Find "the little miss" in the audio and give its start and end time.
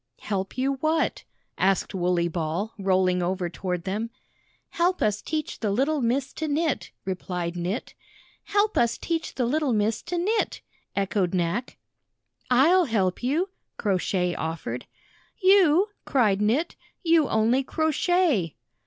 9.35-10.01